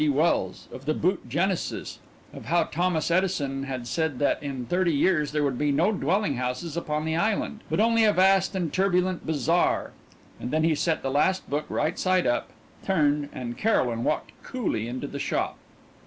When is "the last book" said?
11.03-11.65